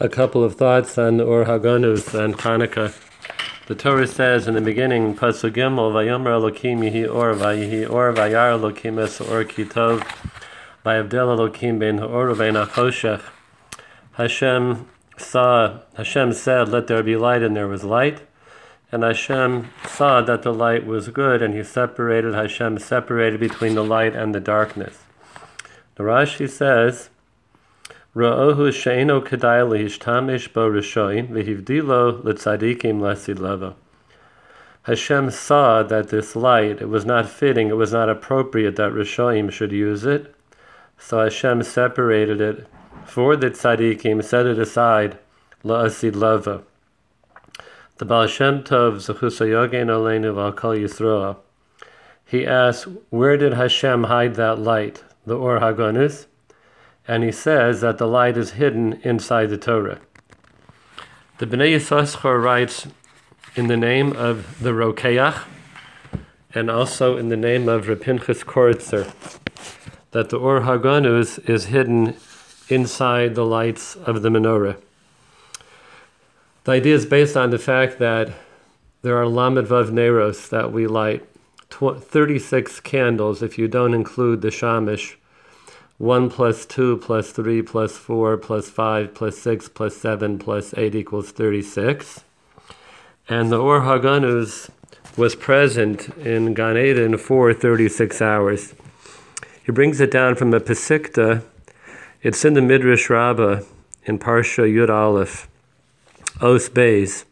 a 0.00 0.08
couple 0.08 0.44
of 0.44 0.54
thoughts 0.54 0.96
on 0.96 1.20
Or 1.20 1.44
HaGanuz 1.44 2.14
and 2.14 2.36
Hanukkah. 2.38 2.94
The 3.66 3.74
Torah 3.74 4.06
says 4.06 4.46
in 4.46 4.54
the 4.54 4.60
beginning, 4.60 5.16
Pasuk 5.16 5.54
Gimel, 5.54 5.92
Vayomer 5.92 6.38
Elokim 6.38 7.12
Or, 7.12 7.34
Vayihi 7.34 7.90
Or, 7.90 8.12
Vayar 8.12 8.56
Elokim 8.56 9.02
Es 9.02 9.20
Or 9.20 9.44
Kitov, 9.44 10.06
Vayavdel 10.86 11.50
Elokim 11.50 11.80
Ben 11.80 11.98
Or 11.98 12.32
Ben 12.36 12.54
Achoshech. 12.54 13.22
Hashem 14.12 14.86
saw, 15.16 15.80
Hashem 15.96 16.32
said, 16.32 16.68
Let 16.68 16.86
there 16.86 17.02
be 17.02 17.16
light, 17.16 17.42
and 17.42 17.56
there 17.56 17.66
was 17.66 17.82
light. 17.82 18.22
And 18.92 19.02
Hashem 19.02 19.68
saw 19.84 20.22
that 20.22 20.42
the 20.42 20.54
light 20.54 20.86
was 20.86 21.08
good, 21.08 21.42
and 21.42 21.54
He 21.54 21.64
separated, 21.64 22.34
Hashem 22.34 22.78
separated 22.78 23.40
between 23.40 23.74
the 23.74 23.84
light 23.84 24.14
and 24.14 24.32
the 24.32 24.40
darkness. 24.40 25.02
The 25.96 26.04
Rashi 26.04 26.48
says, 26.48 27.10
Ra'ohu 28.16 28.72
she'eno 28.72 29.20
kedai 29.20 29.66
lihishtamesh 29.68 30.52
bo 30.52 30.70
rishoim 30.70 31.28
v'hivdilo 31.28 32.24
l'tzadikim 32.24 33.00
lasid 33.00 33.74
Hashem 34.88 35.30
saw 35.30 35.82
that 35.82 36.08
this 36.08 36.34
light, 36.34 36.80
it 36.80 36.88
was 36.88 37.04
not 37.04 37.28
fitting, 37.28 37.68
it 37.68 37.76
was 37.76 37.92
not 37.92 38.08
appropriate 38.08 38.76
that 38.76 38.92
Rishoim 38.92 39.52
should 39.52 39.70
use 39.70 40.06
it. 40.06 40.34
So 40.96 41.22
Hashem 41.22 41.62
separated 41.62 42.40
it 42.40 42.66
for 43.04 43.36
the 43.36 43.50
tzaddikim, 43.50 44.24
set 44.24 44.46
it 44.46 44.58
aside, 44.58 45.18
la'asid 45.62 46.16
lava. 46.16 46.62
The 47.98 48.06
Baal 48.06 48.28
Shem 48.28 48.62
Tov, 48.62 48.96
Zechusayogen 48.96 49.88
Aleinu 49.88 50.32
V'Akal 50.32 50.78
Yisroa, 50.80 51.36
he 52.24 52.46
asks, 52.46 52.88
where 53.10 53.36
did 53.36 53.52
Hashem 53.52 54.04
hide 54.04 54.36
that 54.36 54.58
light? 54.58 55.04
The 55.26 55.36
Or 55.36 55.60
HaGanuz? 55.60 56.24
And 57.08 57.24
he 57.24 57.32
says 57.32 57.80
that 57.80 57.96
the 57.96 58.06
light 58.06 58.36
is 58.36 58.52
hidden 58.52 59.00
inside 59.02 59.48
the 59.48 59.56
Torah. 59.56 59.98
The 61.38 61.46
Bnei 61.46 61.74
Yissaschar 61.74 62.40
writes 62.40 62.86
in 63.56 63.68
the 63.68 63.76
name 63.76 64.12
of 64.12 64.60
the 64.60 64.70
Rokeach 64.70 65.44
and 66.54 66.70
also 66.70 67.16
in 67.16 67.30
the 67.30 67.36
name 67.36 67.68
of 67.68 67.86
Rapinchas 67.86 68.44
Koritzer 68.44 69.12
that 70.10 70.28
the 70.28 70.36
Or 70.36 70.60
HaGanuz 70.60 71.48
is 71.48 71.66
hidden 71.66 72.16
inside 72.68 73.34
the 73.34 73.44
lights 73.44 73.96
of 73.96 74.22
the 74.22 74.28
menorah. 74.28 74.76
The 76.64 76.72
idea 76.72 76.94
is 76.94 77.06
based 77.06 77.36
on 77.36 77.50
the 77.50 77.58
fact 77.58 77.98
that 77.98 78.30
there 79.02 79.16
are 79.16 79.26
Lamed 79.26 79.66
Vav 79.66 79.90
Neros 79.90 80.48
that 80.50 80.72
we 80.72 80.86
light, 80.86 81.26
36 81.70 82.80
candles 82.80 83.42
if 83.42 83.56
you 83.58 83.68
don't 83.68 83.94
include 83.94 84.42
the 84.42 84.48
Shamish 84.48 85.14
1 85.98 86.30
plus 86.30 86.64
2 86.64 86.96
plus 86.98 87.32
3 87.32 87.60
plus 87.62 87.96
4 87.96 88.36
plus 88.36 88.70
5 88.70 89.14
plus 89.14 89.36
6 89.38 89.68
plus 89.70 89.96
7 89.96 90.38
plus 90.38 90.72
8 90.76 90.94
equals 90.94 91.32
36. 91.32 92.24
And 93.28 93.50
the 93.50 93.58
Or 93.58 93.80
HaGanuz 93.80 94.70
was 95.16 95.34
present 95.34 96.08
in 96.18 96.54
Gan 96.54 96.78
Eden 96.78 97.18
for 97.18 97.52
36 97.52 98.22
hours. 98.22 98.74
He 99.64 99.72
brings 99.72 100.00
it 100.00 100.12
down 100.12 100.36
from 100.36 100.54
a 100.54 100.60
Pesikta. 100.60 101.42
It's 102.22 102.44
in 102.44 102.54
the 102.54 102.62
Midrash 102.62 103.10
Rabbah 103.10 103.62
in 104.04 104.20
Parsha 104.20 104.72
Yud 104.72 104.88
Aleph, 104.88 105.48
Os 106.40 106.68
Beis. 106.68 107.24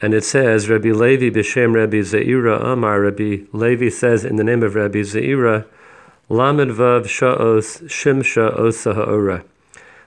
And 0.00 0.14
it 0.14 0.24
says, 0.24 0.68
Rabbi 0.68 0.90
Levi 0.90 1.30
b'shem 1.30 1.74
Rabbi 1.74 1.96
Zeira 1.96 2.62
Amar. 2.64 3.00
Rabbi 3.00 3.46
Levi 3.52 3.88
says 3.88 4.24
in 4.24 4.36
the 4.36 4.44
name 4.44 4.62
of 4.62 4.74
Rabbi 4.74 5.00
Zeira, 5.00 5.66
Lamed 6.28 6.72
Vav 6.72 7.04
Sha'os 7.04 7.84
Shimsha 7.84 8.58
Osa 8.58 8.94
Ha'ora. 8.94 9.44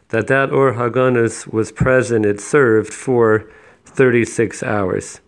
That 0.09 0.27
that 0.27 0.51
Or 0.51 0.73
HaGanuz 0.73 1.47
was 1.47 1.71
present, 1.71 2.25
it 2.25 2.41
served 2.41 2.93
for 2.93 3.49
36 3.85 4.61
hours. 4.61 5.21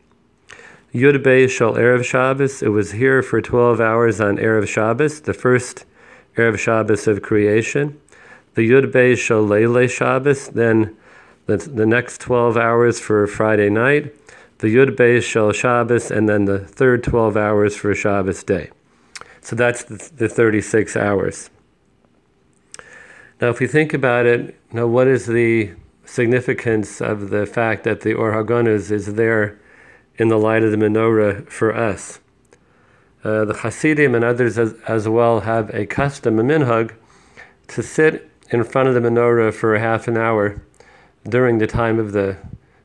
Yud 0.94 1.23
Bey 1.23 1.48
Shal 1.48 1.75
Erev 1.75 2.03
Shabbos, 2.03 2.61
it 2.61 2.70
was 2.70 2.92
here 2.92 3.23
for 3.23 3.42
12 3.42 3.80
hours 3.80 4.20
on 4.20 4.36
Erev 4.36 4.67
Shabbos, 4.67 5.21
the 5.21 5.33
first 5.33 5.86
Erev 6.36 6.60
Shabbos 6.60 7.08
of 7.08 7.21
creation. 7.21 7.98
The 8.55 8.70
Yud 8.70 8.92
Bey 8.92 9.16
Shal 9.16 9.48
Leile 9.48 9.89
Shabbos, 9.89 10.49
then 10.49 10.98
the, 11.45 11.55
the 11.55 11.86
next 11.86 12.20
12 12.20 12.58
hours 12.58 12.99
for 12.99 13.26
Friday 13.27 13.70
night. 13.70 14.14
The 14.58 14.76
Yud 14.76 14.98
Bey 14.98 15.21
Shal 15.21 15.54
Shabbos, 15.54 16.11
and 16.11 16.27
then 16.27 16.43
the 16.43 16.60
third 16.60 17.02
12 17.02 17.37
hours 17.37 17.77
for 17.77 17.95
Shabbos 17.95 18.43
day. 18.43 18.71
So 19.42 19.56
that's 19.56 19.84
the, 19.84 20.10
the 20.16 20.30
36 20.30 20.96
hours. 20.96 21.50
Now, 23.42 23.50
if 23.50 23.60
we 23.60 23.68
think 23.68 23.94
about 23.94 24.26
it, 24.28 24.56
now 24.72 24.86
what 24.86 25.08
is 25.08 25.26
the 25.26 25.72
significance 26.06 27.02
of 27.02 27.30
the 27.32 27.46
fact 27.46 27.84
that 27.84 28.02
the 28.02 28.14
Or 28.14 28.32
is 28.70 29.14
there 29.16 29.60
in 30.18 30.28
the 30.28 30.38
light 30.38 30.62
of 30.64 30.72
the 30.72 30.78
menorah 30.78 31.50
for 31.50 31.76
us? 31.76 32.20
Uh, 33.24 33.46
the 33.46 33.54
Hasidim 33.54 34.16
and 34.16 34.24
others 34.24 34.58
as, 34.58 34.74
as, 34.88 35.08
well 35.08 35.42
have 35.42 35.70
a 35.72 35.86
custom, 35.86 36.40
a 36.40 36.44
minhag, 36.44 36.94
to 37.68 37.84
sit 37.84 38.30
in 38.50 38.64
front 38.64 38.90
of 38.90 38.96
the 38.96 39.00
menorah 39.00 39.54
for 39.54 39.76
a 39.76 39.80
half 39.80 40.08
an 40.08 40.18
hour 40.18 40.62
during 41.28 41.60
the 41.60 41.68
time 41.68 42.00
of 42.00 42.14
the 42.14 42.38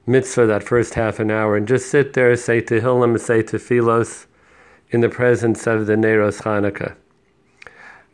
mitzvah, 0.06 0.46
that 0.46 0.62
first 0.62 0.94
half 0.94 1.18
an 1.18 1.30
hour, 1.30 1.56
and 1.56 1.66
just 1.66 1.90
sit 1.90 2.12
there, 2.12 2.36
say 2.36 2.60
Tehillim, 2.60 3.18
say 3.18 3.42
Tefillos, 3.42 4.26
in 4.90 5.00
the 5.00 5.08
presence 5.08 5.66
of 5.66 5.86
the 5.86 5.94
Neros 5.94 6.42
Hanukkah. 6.42 6.94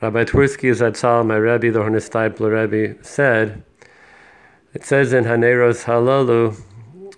Rabbi 0.00 0.24
Twersky 0.24 0.70
Zatzal, 0.72 1.26
my 1.26 1.36
Rebbe, 1.36 1.70
the 1.70 1.80
Hornosteipler 1.80 2.70
Rebbe, 2.70 3.04
said, 3.04 3.62
it 4.74 4.84
says 4.84 5.12
in 5.12 5.24
Haneros 5.24 5.84
Halalu, 5.84 6.56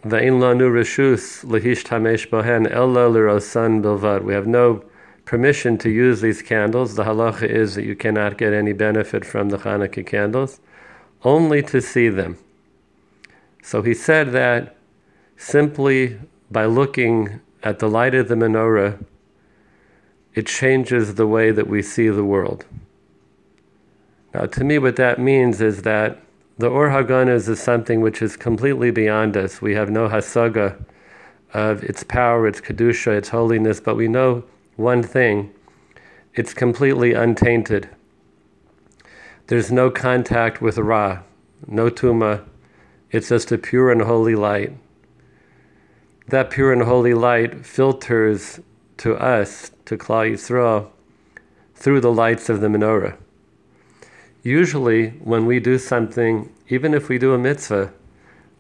Va'in 0.04 0.38
lanu 0.38 0.70
reshus 0.70 1.46
lehish 1.46 1.82
tamesh 1.82 2.28
bohen 2.28 2.70
ella 2.70 3.08
l'rosan 3.08 3.80
bilvad. 3.82 4.22
We 4.22 4.34
have 4.34 4.46
no 4.46 4.84
permission 5.24 5.78
to 5.78 5.88
use 5.88 6.20
these 6.20 6.42
candles. 6.42 6.94
The 6.94 7.04
halacha 7.04 7.48
is 7.48 7.74
that 7.76 7.84
you 7.84 7.96
cannot 7.96 8.36
get 8.36 8.52
any 8.52 8.74
benefit 8.74 9.24
from 9.24 9.48
the 9.48 9.56
Hanukkah 9.56 10.06
candles, 10.06 10.60
only 11.22 11.62
to 11.62 11.80
see 11.80 12.10
them. 12.10 12.36
So 13.62 13.80
he 13.80 13.94
said 13.94 14.32
that 14.32 14.76
simply 15.38 16.18
by 16.50 16.66
looking 16.66 17.40
at 17.62 17.78
the 17.78 17.88
light 17.88 18.14
of 18.14 18.28
the 18.28 18.34
menorah, 18.34 19.02
it 20.34 20.46
changes 20.46 21.14
the 21.14 21.26
way 21.26 21.50
that 21.50 21.68
we 21.68 21.82
see 21.82 22.08
the 22.08 22.24
world. 22.24 22.64
Now, 24.32 24.46
to 24.46 24.64
me, 24.64 24.78
what 24.78 24.96
that 24.96 25.20
means 25.20 25.60
is 25.60 25.82
that 25.82 26.20
the 26.58 26.68
Or 26.68 26.88
HaGanuz 26.88 27.48
is 27.48 27.60
something 27.60 28.00
which 28.00 28.20
is 28.20 28.36
completely 28.36 28.90
beyond 28.90 29.36
us. 29.36 29.62
We 29.62 29.74
have 29.74 29.90
no 29.90 30.08
hasaga 30.08 30.84
of 31.52 31.84
its 31.84 32.02
power, 32.02 32.46
its 32.46 32.60
kedusha, 32.60 33.16
its 33.16 33.28
holiness, 33.28 33.80
but 33.80 33.96
we 33.96 34.08
know 34.08 34.44
one 34.76 35.02
thing: 35.04 35.52
it's 36.34 36.52
completely 36.52 37.12
untainted. 37.12 37.88
There's 39.46 39.70
no 39.70 39.90
contact 39.90 40.60
with 40.60 40.78
ra, 40.78 41.22
no 41.66 41.90
tuma. 41.90 42.44
It's 43.10 43.28
just 43.28 43.52
a 43.52 43.58
pure 43.58 43.92
and 43.92 44.02
holy 44.02 44.34
light. 44.34 44.72
That 46.26 46.50
pure 46.50 46.72
and 46.72 46.82
holy 46.82 47.14
light 47.14 47.64
filters 47.64 48.58
to 48.98 49.14
us, 49.16 49.70
to 49.86 49.96
Klal 49.96 50.32
Yisrael, 50.32 50.90
through 51.74 52.00
the 52.00 52.12
lights 52.12 52.48
of 52.48 52.60
the 52.60 52.68
menorah. 52.68 53.16
Usually, 54.42 55.10
when 55.10 55.46
we 55.46 55.58
do 55.58 55.78
something, 55.78 56.52
even 56.68 56.94
if 56.94 57.08
we 57.08 57.18
do 57.18 57.32
a 57.32 57.38
mitzvah, 57.38 57.92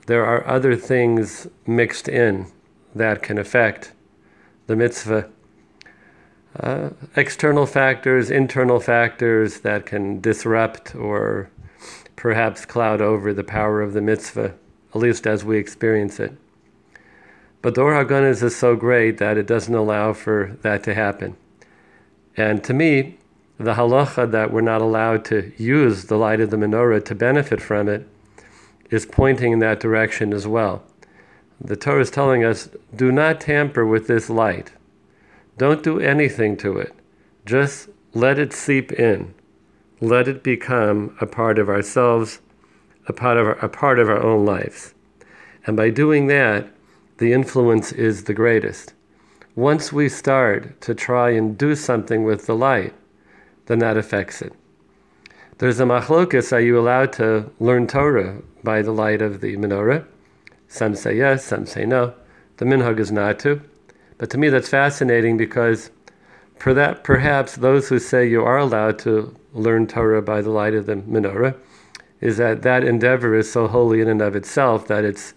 there 0.06 0.24
are 0.24 0.46
other 0.46 0.76
things 0.76 1.46
mixed 1.66 2.08
in 2.08 2.46
that 2.94 3.22
can 3.22 3.38
affect 3.38 3.92
the 4.66 4.76
mitzvah. 4.76 5.28
Uh, 6.58 6.90
external 7.16 7.66
factors, 7.66 8.30
internal 8.30 8.80
factors 8.80 9.60
that 9.60 9.86
can 9.86 10.20
disrupt 10.20 10.94
or 10.94 11.50
perhaps 12.16 12.64
cloud 12.64 13.00
over 13.00 13.34
the 13.34 13.44
power 13.44 13.82
of 13.82 13.92
the 13.92 14.00
mitzvah, 14.00 14.54
at 14.94 15.00
least 15.00 15.26
as 15.26 15.44
we 15.44 15.58
experience 15.58 16.20
it. 16.20 16.32
But 17.64 17.76
the 17.76 17.80
Or 17.80 18.26
is 18.26 18.54
so 18.54 18.76
great 18.76 19.16
that 19.16 19.38
it 19.38 19.46
doesn't 19.46 19.74
allow 19.74 20.12
for 20.12 20.54
that 20.60 20.84
to 20.84 20.92
happen. 20.92 21.34
And 22.36 22.62
to 22.62 22.74
me, 22.74 23.16
the 23.56 23.72
halacha 23.72 24.30
that 24.32 24.52
we're 24.52 24.60
not 24.60 24.82
allowed 24.82 25.24
to 25.26 25.50
use 25.56 26.04
the 26.04 26.18
light 26.18 26.40
of 26.40 26.50
the 26.50 26.58
menorah 26.58 27.02
to 27.06 27.14
benefit 27.14 27.62
from 27.62 27.88
it 27.88 28.06
is 28.90 29.06
pointing 29.06 29.52
in 29.52 29.58
that 29.60 29.80
direction 29.80 30.34
as 30.34 30.46
well. 30.46 30.82
The 31.58 31.74
Torah 31.74 32.02
is 32.02 32.10
telling 32.10 32.44
us 32.44 32.68
do 32.94 33.10
not 33.10 33.40
tamper 33.40 33.86
with 33.86 34.08
this 34.08 34.28
light. 34.28 34.72
Don't 35.56 35.82
do 35.82 35.98
anything 35.98 36.58
to 36.58 36.76
it. 36.76 36.92
Just 37.46 37.88
let 38.12 38.38
it 38.38 38.52
seep 38.52 38.92
in. 38.92 39.32
Let 40.02 40.28
it 40.28 40.42
become 40.42 41.16
a 41.18 41.26
part 41.26 41.58
of 41.58 41.70
ourselves, 41.70 42.40
a 43.08 43.14
part 43.14 43.38
of 43.38 43.46
our, 43.46 43.54
a 43.54 43.70
part 43.70 43.98
of 43.98 44.10
our 44.10 44.22
own 44.22 44.44
lives. 44.44 44.92
And 45.66 45.78
by 45.78 45.88
doing 45.88 46.26
that, 46.26 46.68
the 47.18 47.32
influence 47.32 47.92
is 47.92 48.24
the 48.24 48.34
greatest. 48.34 48.92
Once 49.54 49.92
we 49.92 50.08
start 50.08 50.80
to 50.80 50.94
try 50.94 51.30
and 51.30 51.56
do 51.56 51.74
something 51.74 52.24
with 52.24 52.46
the 52.46 52.56
light, 52.56 52.92
then 53.66 53.78
that 53.78 53.96
affects 53.96 54.42
it. 54.42 54.52
There's 55.58 55.78
a 55.78 55.84
machlokus, 55.84 56.52
are 56.52 56.60
you 56.60 56.78
allowed 56.78 57.12
to 57.14 57.50
learn 57.60 57.86
Torah 57.86 58.42
by 58.64 58.82
the 58.82 58.90
light 58.90 59.22
of 59.22 59.40
the 59.40 59.56
menorah? 59.56 60.04
Some 60.66 60.96
say 60.96 61.16
yes, 61.16 61.44
some 61.44 61.66
say 61.66 61.86
no. 61.86 62.14
The 62.56 62.64
minhag 62.64 62.98
is 62.98 63.12
not 63.12 63.38
to. 63.40 63.60
But 64.18 64.30
to 64.30 64.38
me 64.38 64.48
that's 64.48 64.68
fascinating 64.68 65.36
because 65.36 65.90
for 66.56 66.74
that, 66.74 67.04
perhaps 67.04 67.54
those 67.54 67.88
who 67.88 68.00
say 68.00 68.28
you 68.28 68.42
are 68.42 68.58
allowed 68.58 68.98
to 69.00 69.36
learn 69.52 69.86
Torah 69.86 70.22
by 70.22 70.40
the 70.40 70.50
light 70.50 70.74
of 70.74 70.86
the 70.86 70.96
menorah 70.96 71.56
is 72.20 72.36
that 72.38 72.62
that 72.62 72.82
endeavor 72.82 73.34
is 73.34 73.50
so 73.50 73.68
holy 73.68 74.00
in 74.00 74.08
and 74.08 74.22
of 74.22 74.34
itself 74.34 74.88
that 74.88 75.04
it's 75.04 75.34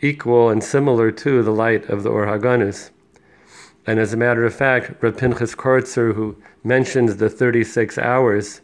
equal 0.00 0.48
and 0.48 0.62
similar 0.62 1.10
to 1.10 1.42
the 1.42 1.50
light 1.50 1.88
of 1.88 2.02
the 2.02 2.10
Or 2.10 2.26
HaGanuz. 2.26 2.90
And 3.86 3.98
as 3.98 4.12
a 4.12 4.16
matter 4.16 4.44
of 4.44 4.54
fact, 4.54 5.00
Pinchas 5.00 5.54
Koritzer, 5.54 6.14
who 6.14 6.36
mentions 6.62 7.16
the 7.16 7.30
36 7.30 7.98
hours 7.98 8.60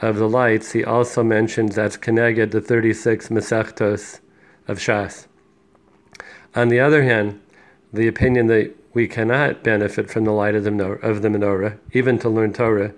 of 0.00 0.16
the 0.16 0.28
lights, 0.28 0.72
he 0.72 0.84
also 0.84 1.22
mentions 1.22 1.74
that's 1.74 1.96
connected 1.96 2.50
the 2.50 2.60
36 2.60 3.28
Masechtos 3.28 4.20
of 4.66 4.78
Shas. 4.78 5.26
On 6.54 6.68
the 6.68 6.80
other 6.80 7.02
hand, 7.02 7.40
the 7.92 8.08
opinion 8.08 8.46
that 8.46 8.74
we 8.92 9.08
cannot 9.08 9.64
benefit 9.64 10.08
from 10.08 10.24
the 10.24 10.30
light 10.30 10.54
of 10.54 10.64
the, 10.64 10.70
menorah, 10.70 11.02
of 11.02 11.22
the 11.22 11.28
menorah, 11.28 11.78
even 11.92 12.18
to 12.20 12.28
learn 12.28 12.52
Torah, 12.52 12.94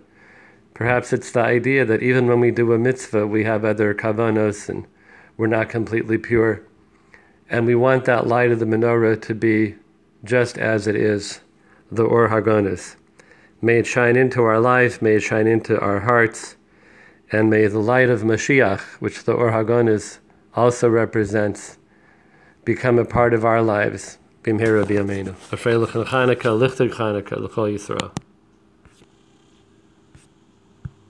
perhaps 0.74 1.12
it's 1.12 1.30
the 1.30 1.40
idea 1.40 1.84
that 1.86 2.02
even 2.02 2.26
when 2.26 2.40
we 2.40 2.50
do 2.50 2.72
a 2.72 2.78
mitzvah, 2.78 3.26
we 3.26 3.44
have 3.44 3.64
other 3.64 3.94
kavanos 3.94 4.68
and 4.68 4.86
we're 5.38 5.46
not 5.46 5.70
completely 5.70 6.18
pure. 6.18 6.62
And 7.48 7.66
we 7.66 7.74
want 7.74 8.04
that 8.06 8.26
light 8.26 8.50
of 8.50 8.58
the 8.58 8.66
menorah 8.66 9.20
to 9.22 9.34
be 9.34 9.76
just 10.24 10.58
as 10.58 10.86
it 10.86 10.96
is, 10.96 11.40
the 11.90 12.02
Or 12.02 12.28
HaGanuz. 12.28 12.96
May 13.62 13.78
it 13.78 13.86
shine 13.86 14.16
into 14.16 14.42
our 14.42 14.60
life, 14.60 15.00
may 15.00 15.14
it 15.14 15.20
shine 15.20 15.46
into 15.46 15.78
our 15.80 16.00
hearts, 16.00 16.56
and 17.30 17.48
may 17.48 17.66
the 17.66 17.78
light 17.78 18.10
of 18.10 18.22
Mashiach, 18.22 18.80
which 19.00 19.24
the 19.24 19.32
Or 19.32 19.52
HaGanuz 19.52 20.18
also 20.54 20.88
represents, 20.88 21.78
become 22.64 22.98
a 22.98 23.04
part 23.04 23.32
of 23.32 23.44
our 23.44 23.62
lives. 23.62 24.18
Bimhera 24.42 24.84
b'yameinu. 24.84 25.34
Afrei 25.50 25.80
l'chan 25.80 26.04
Chanukah, 26.04 26.58
lichtig 26.58 26.92
Chanukah, 26.92 27.38
l'chol 27.38 27.72
Yisrael. 27.72 28.25